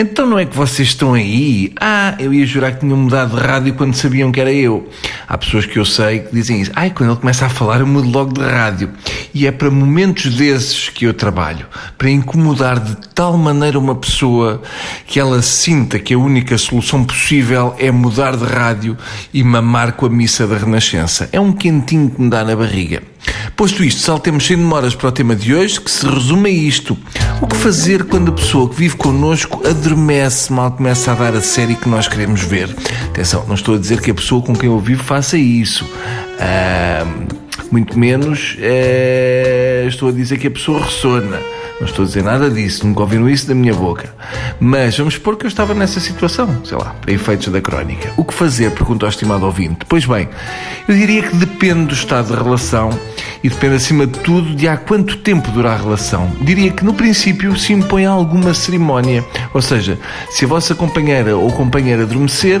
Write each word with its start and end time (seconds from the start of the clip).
então 0.00 0.24
não 0.26 0.38
é 0.38 0.44
que 0.44 0.56
vocês 0.56 0.90
estão 0.90 1.12
aí? 1.12 1.72
Ah, 1.80 2.14
eu 2.20 2.32
ia 2.32 2.46
jurar 2.46 2.72
que 2.72 2.80
tinham 2.80 2.96
mudado 2.96 3.36
de 3.36 3.42
rádio 3.44 3.74
quando 3.74 3.94
sabiam 3.94 4.30
que 4.30 4.40
era 4.40 4.52
eu. 4.52 4.88
Há 5.26 5.36
pessoas 5.36 5.66
que 5.66 5.76
eu 5.76 5.84
sei 5.84 6.20
que 6.20 6.32
dizem 6.32 6.60
isso. 6.60 6.70
Ai, 6.76 6.90
quando 6.90 7.10
ele 7.10 7.18
começa 7.18 7.46
a 7.46 7.48
falar, 7.48 7.80
eu 7.80 7.86
mudo 7.86 8.08
logo 8.08 8.32
de 8.32 8.40
rádio. 8.40 8.90
E 9.34 9.44
é 9.44 9.50
para 9.50 9.68
momentos 9.72 10.36
desses 10.36 10.88
que 10.88 11.04
eu 11.04 11.12
trabalho. 11.12 11.66
Para 11.98 12.08
incomodar 12.10 12.78
de 12.78 12.96
tal 13.12 13.36
maneira 13.36 13.76
uma 13.76 13.96
pessoa 13.96 14.62
que 15.04 15.18
ela 15.18 15.42
sinta 15.42 15.98
que 15.98 16.14
a 16.14 16.18
única 16.18 16.56
solução 16.56 17.02
possível 17.02 17.74
é 17.76 17.90
mudar 17.90 18.36
de 18.36 18.44
rádio 18.44 18.96
e 19.34 19.42
mamar 19.42 19.94
com 19.94 20.06
a 20.06 20.10
missa 20.10 20.46
da 20.46 20.58
Renascença. 20.58 21.28
É 21.32 21.40
um 21.40 21.50
quentinho 21.50 22.08
que 22.08 22.22
me 22.22 22.30
dá 22.30 22.44
na 22.44 22.54
barriga. 22.54 23.02
Posto 23.58 23.82
isto, 23.82 24.02
saltemos 24.02 24.46
sem 24.46 24.56
demoras 24.56 24.94
para 24.94 25.08
o 25.08 25.10
tema 25.10 25.34
de 25.34 25.52
hoje, 25.52 25.80
que 25.80 25.90
se 25.90 26.06
resume 26.06 26.48
a 26.48 26.52
isto. 26.52 26.96
O 27.42 27.46
que 27.48 27.56
fazer 27.56 28.04
quando 28.04 28.28
a 28.30 28.32
pessoa 28.32 28.68
que 28.68 28.76
vive 28.76 28.94
connosco 28.94 29.66
adormece 29.66 30.52
mal 30.52 30.70
começa 30.70 31.10
a 31.10 31.14
dar 31.16 31.34
a 31.34 31.40
série 31.40 31.74
que 31.74 31.88
nós 31.88 32.06
queremos 32.06 32.42
ver? 32.42 32.72
Atenção, 33.06 33.44
não 33.48 33.56
estou 33.56 33.74
a 33.74 33.78
dizer 33.78 34.00
que 34.00 34.12
a 34.12 34.14
pessoa 34.14 34.40
com 34.40 34.54
quem 34.54 34.70
eu 34.70 34.78
vivo 34.78 35.02
faça 35.02 35.36
isso. 35.36 35.84
Ah, 36.38 37.04
muito 37.72 37.98
menos 37.98 38.56
eh, 38.60 39.86
estou 39.88 40.10
a 40.10 40.12
dizer 40.12 40.38
que 40.38 40.46
a 40.46 40.52
pessoa 40.52 40.84
ressona. 40.84 41.40
Não 41.80 41.86
estou 41.86 42.04
a 42.04 42.06
dizer 42.08 42.24
nada 42.24 42.50
disso, 42.50 42.86
nunca 42.86 43.02
ouviram 43.02 43.28
isso 43.28 43.46
da 43.46 43.54
minha 43.54 43.72
boca. 43.72 44.12
Mas 44.58 44.98
vamos 44.98 45.14
supor 45.14 45.36
que 45.36 45.46
eu 45.46 45.48
estava 45.48 45.74
nessa 45.74 46.00
situação, 46.00 46.64
sei 46.64 46.76
lá, 46.76 46.94
para 47.00 47.12
efeitos 47.12 47.48
da 47.48 47.60
crónica. 47.60 48.12
O 48.16 48.24
que 48.24 48.34
fazer? 48.34 48.72
Pergunta 48.72 49.06
ao 49.06 49.10
estimado 49.10 49.46
ouvinte. 49.46 49.78
Pois 49.88 50.04
bem, 50.04 50.28
eu 50.88 50.94
diria 50.94 51.22
que 51.22 51.36
depende 51.36 51.86
do 51.86 51.94
estado 51.94 52.34
da 52.34 52.42
relação 52.42 52.90
e 53.44 53.48
depende, 53.48 53.76
acima 53.76 54.06
de 54.06 54.18
tudo, 54.18 54.56
de 54.56 54.66
há 54.66 54.76
quanto 54.76 55.18
tempo 55.18 55.50
dura 55.52 55.70
a 55.70 55.76
relação. 55.76 56.32
Diria 56.40 56.72
que, 56.72 56.84
no 56.84 56.92
princípio, 56.92 57.56
se 57.56 57.72
impõe 57.72 58.04
alguma 58.04 58.52
cerimónia. 58.54 59.24
Ou 59.54 59.62
seja, 59.62 59.98
se 60.30 60.44
a 60.44 60.48
vossa 60.48 60.74
companheira 60.74 61.36
ou 61.36 61.50
companheira 61.52 62.02
adormecer, 62.02 62.60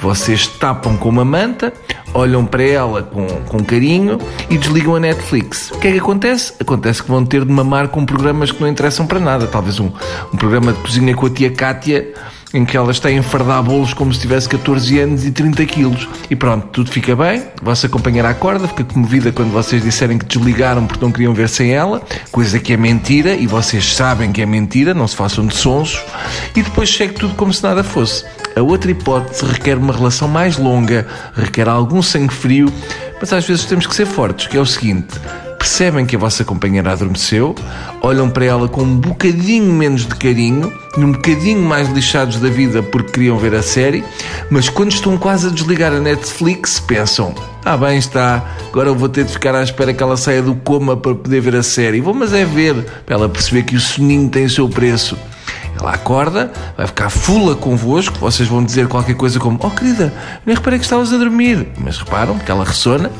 vocês 0.00 0.46
tapam 0.46 0.96
com 0.96 1.08
uma 1.08 1.24
manta, 1.24 1.72
olham 2.14 2.44
para 2.44 2.62
ela 2.62 3.02
com, 3.02 3.26
com 3.26 3.64
carinho 3.64 4.18
e 4.48 4.56
desligam 4.56 4.94
a 4.94 5.00
Netflix. 5.00 5.70
O 5.70 5.78
que 5.78 5.88
é 5.88 5.92
que 5.92 5.98
acontece? 5.98 6.54
Acontece 6.60 7.02
que 7.02 7.10
vão 7.10 7.24
ter 7.24 7.44
de 7.44 7.52
mamar 7.52 7.88
com 7.88 8.04
programas 8.04 8.50
que 8.52 8.60
não 8.60 8.68
interessam 8.68 9.06
para 9.06 9.20
nada. 9.20 9.46
Talvez 9.46 9.80
um, 9.80 9.90
um 10.32 10.36
programa 10.36 10.72
de 10.72 10.80
cozinha 10.80 11.14
com 11.14 11.26
a 11.26 11.30
tia 11.30 11.50
Cátia 11.50 12.14
em 12.52 12.64
que 12.64 12.76
ela 12.76 12.90
está 12.90 13.08
a 13.08 13.12
enfardar 13.12 13.62
bolos 13.62 13.92
como 13.92 14.12
se 14.12 14.20
tivesse 14.20 14.48
14 14.48 14.98
anos 14.98 15.24
e 15.24 15.30
30 15.30 15.64
quilos. 15.66 16.08
E 16.30 16.36
pronto, 16.36 16.66
tudo 16.68 16.90
fica 16.90 17.14
bem, 17.14 17.42
a 17.60 17.64
vossa 17.64 17.88
companheira 17.88 18.28
acorda, 18.28 18.66
fica 18.66 18.84
comovida 18.84 19.32
quando 19.32 19.50
vocês 19.50 19.82
disserem 19.82 20.18
que 20.18 20.24
desligaram 20.24 20.86
porque 20.86 21.04
não 21.04 21.12
queriam 21.12 21.34
ver 21.34 21.48
sem 21.48 21.72
ela, 21.72 22.02
coisa 22.30 22.58
que 22.58 22.72
é 22.72 22.76
mentira 22.76 23.34
e 23.34 23.46
vocês 23.46 23.94
sabem 23.94 24.32
que 24.32 24.40
é 24.40 24.46
mentira, 24.46 24.94
não 24.94 25.06
se 25.06 25.16
façam 25.16 25.46
de 25.46 25.54
sonsos, 25.54 26.02
e 26.56 26.62
depois 26.62 26.94
segue 26.94 27.14
tudo 27.14 27.34
como 27.34 27.52
se 27.52 27.62
nada 27.62 27.84
fosse. 27.84 28.24
A 28.56 28.62
outra 28.62 28.90
hipótese 28.90 29.44
requer 29.44 29.76
uma 29.76 29.92
relação 29.92 30.26
mais 30.26 30.56
longa, 30.56 31.06
requer 31.34 31.68
algum 31.68 32.02
sangue 32.02 32.32
frio, 32.32 32.72
mas 33.20 33.32
às 33.32 33.46
vezes 33.46 33.64
temos 33.64 33.86
que 33.86 33.94
ser 33.94 34.06
fortes, 34.06 34.46
que 34.46 34.56
é 34.56 34.60
o 34.60 34.66
seguinte 34.66 35.18
percebem 35.58 36.06
que 36.06 36.16
a 36.16 36.18
vossa 36.18 36.44
companheira 36.44 36.92
adormeceu, 36.92 37.54
olham 38.00 38.30
para 38.30 38.44
ela 38.44 38.68
com 38.68 38.82
um 38.82 38.96
bocadinho 38.96 39.72
menos 39.72 40.06
de 40.06 40.14
carinho 40.14 40.72
um 40.96 41.12
bocadinho 41.12 41.62
mais 41.62 41.88
lixados 41.88 42.40
da 42.40 42.48
vida 42.48 42.82
porque 42.82 43.12
queriam 43.12 43.38
ver 43.38 43.54
a 43.54 43.62
série, 43.62 44.04
mas 44.50 44.68
quando 44.68 44.92
estão 44.92 45.16
quase 45.16 45.48
a 45.48 45.50
desligar 45.50 45.92
a 45.92 46.00
Netflix, 46.00 46.80
pensam: 46.80 47.34
ah, 47.64 47.76
bem 47.76 47.98
está, 47.98 48.44
agora 48.68 48.88
eu 48.88 48.94
vou 48.94 49.08
ter 49.08 49.24
de 49.24 49.32
ficar 49.32 49.54
à 49.54 49.62
espera 49.62 49.92
que 49.94 50.02
ela 50.02 50.16
saia 50.16 50.42
do 50.42 50.54
coma 50.54 50.96
para 50.96 51.14
poder 51.14 51.40
ver 51.40 51.56
a 51.56 51.62
série. 51.62 52.00
Vou, 52.00 52.14
mas 52.14 52.32
é 52.32 52.44
ver, 52.44 52.74
para 53.06 53.14
ela 53.14 53.28
perceber 53.28 53.62
que 53.62 53.76
o 53.76 53.80
soninho 53.80 54.28
tem 54.28 54.46
o 54.46 54.50
seu 54.50 54.68
preço. 54.68 55.16
Ela 55.80 55.92
acorda, 55.92 56.50
vai 56.76 56.86
ficar 56.86 57.08
fula 57.08 57.54
convosco, 57.54 58.18
vocês 58.18 58.48
vão 58.48 58.64
dizer 58.64 58.88
qualquer 58.88 59.14
coisa 59.14 59.38
como 59.38 59.58
Oh 59.62 59.70
querida, 59.70 60.12
nem 60.44 60.56
reparei 60.56 60.78
que 60.78 60.84
estavas 60.84 61.12
a 61.12 61.16
dormir. 61.16 61.68
Mas 61.78 61.98
reparam, 61.98 62.36
porque 62.36 62.50
ela 62.50 62.64
ressona, 62.64 63.10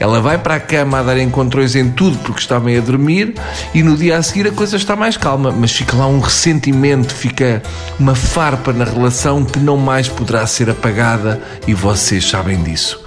ela 0.00 0.20
vai 0.20 0.36
para 0.38 0.56
a 0.56 0.60
cama 0.60 0.98
a 0.98 1.02
dar 1.02 1.18
encontrões 1.18 1.76
em 1.76 1.90
tudo 1.90 2.18
porque 2.18 2.40
está 2.40 2.58
meio 2.58 2.82
a 2.82 2.84
dormir 2.84 3.34
e 3.72 3.82
no 3.82 3.96
dia 3.96 4.16
a 4.16 4.22
seguir 4.22 4.48
a 4.48 4.52
coisa 4.52 4.76
está 4.76 4.96
mais 4.96 5.16
calma, 5.16 5.52
mas 5.52 5.72
fica 5.72 5.96
lá 5.96 6.06
um 6.06 6.18
ressentimento, 6.18 7.14
fica 7.14 7.62
uma 7.98 8.14
farpa 8.14 8.72
na 8.72 8.84
relação 8.84 9.44
que 9.44 9.58
não 9.58 9.76
mais 9.76 10.08
poderá 10.08 10.46
ser 10.46 10.70
apagada 10.70 11.40
e 11.66 11.74
vocês 11.74 12.28
sabem 12.28 12.62
disso. 12.62 13.00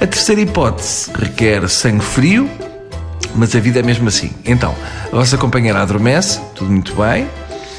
A 0.00 0.06
terceira 0.06 0.40
hipótese 0.40 1.10
requer 1.14 1.68
sangue 1.68 2.04
frio, 2.04 2.48
mas 3.34 3.54
a 3.54 3.60
vida 3.60 3.80
é 3.80 3.82
mesmo 3.82 4.08
assim. 4.08 4.32
Então, 4.44 4.74
a 5.12 5.16
vossa 5.16 5.36
companheira 5.36 5.80
adormece, 5.80 6.40
tudo 6.54 6.70
muito 6.70 6.94
bem, 6.94 7.28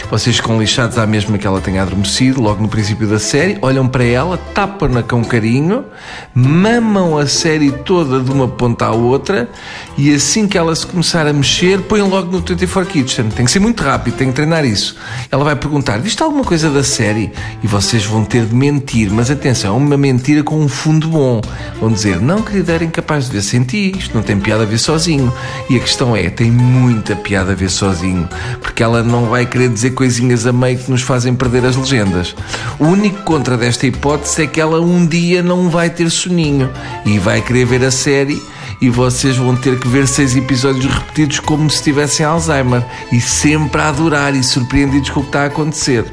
vocês 0.09 0.37
ficam 0.37 0.59
lixados 0.59 0.97
à 0.97 1.05
mesma 1.05 1.37
que 1.37 1.45
ela 1.45 1.61
tenha 1.61 1.81
adormecido, 1.81 2.41
logo 2.41 2.61
no 2.61 2.67
princípio 2.67 3.07
da 3.07 3.19
série, 3.19 3.57
olham 3.61 3.87
para 3.87 4.03
ela, 4.03 4.37
tapam-na 4.53 5.03
com 5.03 5.23
carinho, 5.23 5.85
mamam 6.33 7.17
a 7.17 7.27
série 7.27 7.71
toda 7.71 8.19
de 8.19 8.31
uma 8.31 8.47
ponta 8.47 8.85
à 8.85 8.91
outra 8.91 9.49
e 9.97 10.13
assim 10.13 10.47
que 10.47 10.57
ela 10.57 10.75
se 10.75 10.85
começar 10.85 11.27
a 11.27 11.33
mexer, 11.33 11.81
põem 11.81 12.01
logo 12.01 12.31
no 12.31 12.39
24 12.39 12.89
Kitchen. 12.89 13.29
Tem 13.29 13.45
que 13.45 13.51
ser 13.51 13.59
muito 13.59 13.83
rápido, 13.83 14.15
tem 14.15 14.29
que 14.29 14.33
treinar 14.33 14.65
isso. 14.65 14.95
Ela 15.31 15.43
vai 15.43 15.55
perguntar: 15.55 15.99
Viste 15.99 16.21
alguma 16.23 16.43
coisa 16.43 16.69
da 16.69 16.83
série? 16.83 17.31
E 17.61 17.67
vocês 17.67 18.05
vão 18.05 18.25
ter 18.25 18.45
de 18.45 18.55
mentir, 18.55 19.11
mas 19.11 19.29
atenção, 19.29 19.77
uma 19.77 19.97
mentira 19.97 20.43
com 20.43 20.59
um 20.59 20.67
fundo 20.67 21.07
bom. 21.07 21.41
Vão 21.79 21.91
dizer: 21.91 22.19
Não, 22.19 22.41
querida, 22.41 22.73
era 22.73 22.83
incapaz 22.83 23.25
de 23.25 23.31
ver 23.31 23.41
sem 23.41 23.63
ti, 23.63 23.93
isto 23.97 24.15
não 24.15 24.23
tem 24.23 24.39
piada 24.39 24.63
a 24.63 24.65
ver 24.65 24.77
sozinho. 24.77 25.31
E 25.69 25.75
a 25.75 25.79
questão 25.79 26.15
é: 26.15 26.29
tem 26.29 26.51
muita 26.51 27.15
piada 27.15 27.51
a 27.51 27.55
ver 27.55 27.69
sozinho, 27.69 28.27
porque 28.61 28.81
ela 28.81 29.03
não 29.03 29.25
vai 29.25 29.45
querer 29.45 29.69
dizer 29.69 29.91
coisinhas 29.99 30.47
a 30.47 30.53
meio 30.53 30.77
que 30.77 30.89
nos 30.89 31.01
fazem 31.01 31.35
perder 31.35 31.65
as 31.65 31.75
legendas. 31.75 32.33
O 32.79 32.85
único 32.85 33.21
contra 33.23 33.57
desta 33.57 33.85
hipótese 33.85 34.43
é 34.43 34.47
que 34.47 34.61
ela 34.61 34.79
um 34.79 35.05
dia 35.05 35.43
não 35.43 35.69
vai 35.69 35.89
ter 35.89 36.09
soninho 36.09 36.71
e 37.05 37.19
vai 37.19 37.41
querer 37.41 37.65
ver 37.65 37.83
a 37.83 37.91
série 37.91 38.41
e 38.81 38.89
vocês 38.89 39.35
vão 39.35 39.57
ter 39.57 39.77
que 39.77 39.89
ver 39.89 40.07
seis 40.07 40.37
episódios 40.37 40.85
repetidos 40.85 41.41
como 41.41 41.69
se 41.69 41.83
tivessem 41.83 42.25
Alzheimer 42.25 42.81
e 43.11 43.19
sempre 43.19 43.81
a 43.81 43.89
adorar 43.89 44.33
e 44.33 44.41
surpreendidos 44.41 45.09
com 45.09 45.19
o 45.19 45.23
que 45.23 45.29
está 45.29 45.43
a 45.43 45.47
acontecer. 45.47 46.05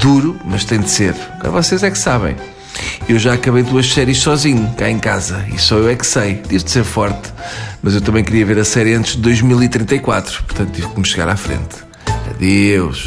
Duro, 0.00 0.40
mas 0.46 0.64
tem 0.64 0.80
de 0.80 0.88
ser. 0.88 1.14
Agora 1.34 1.62
vocês 1.62 1.82
é 1.82 1.90
que 1.90 1.98
sabem. 1.98 2.34
Eu 3.06 3.18
já 3.18 3.34
acabei 3.34 3.62
duas 3.62 3.92
séries 3.92 4.16
sozinho, 4.20 4.72
cá 4.74 4.88
em 4.88 4.98
casa, 4.98 5.44
e 5.52 5.58
só 5.58 5.76
eu 5.76 5.90
é 5.90 5.94
que 5.94 6.06
sei. 6.06 6.36
Tive 6.36 6.64
de 6.64 6.70
ser 6.70 6.84
forte. 6.84 7.30
Mas 7.82 7.94
eu 7.94 8.00
também 8.00 8.24
queria 8.24 8.46
ver 8.46 8.58
a 8.58 8.64
série 8.64 8.94
antes 8.94 9.16
de 9.16 9.20
2034, 9.20 10.44
portanto 10.44 10.72
tive 10.72 10.88
que 10.88 10.98
me 10.98 11.06
chegar 11.06 11.28
à 11.28 11.36
frente. 11.36 11.91
Adeus. 12.42 13.06